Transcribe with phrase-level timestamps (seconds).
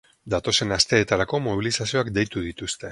[0.33, 2.79] Datozen asteetarako mobilizazioak deitu dituzte.